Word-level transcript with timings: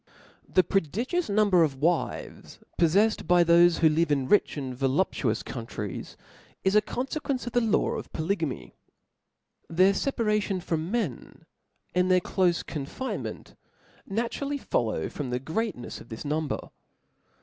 TH 0.51 0.57
E 0.57 0.61
prodigious 0.63 1.29
number 1.29 1.61
of 1.61 1.75
wives 1.75 2.57
poffefled 2.79 3.27
by 3.27 3.43
B 3.43 3.53
o 3.53 3.55
p 3.57 3.63
|^ 3.63 3.65
thofe 3.67 3.77
who 3.81 3.89
live 3.89 4.11
in 4.11 4.27
rich 4.27 4.55
apd 4.55 4.73
voluptuous 4.73 5.43
coun 5.43 5.67
chap. 5.67 5.73
i, 5.73 5.75
tries, 5.89 6.17
is 6.63 6.75
a 6.75 6.81
confequencc 6.81 7.45
of 7.45 7.53
the 7.53 7.61
law 7.61 7.89
of 7.91 8.11
polygamy, 8.11 8.73
^9'' 9.71 9.75
Their 9.77 9.93
feparacion 9.93 10.59
from 10.63 10.89
men, 10.89 11.45
and 11.93 12.09
tbeir 12.09 12.21
clofe 12.21 12.65
con 12.65 12.87
finement, 12.87 13.53
naturally 14.07 14.57
follow 14.57 15.07
from 15.07 15.29
the 15.29 15.39
greatncfs 15.39 16.01
of 16.01 16.09
this 16.09 16.25
number. 16.25 16.71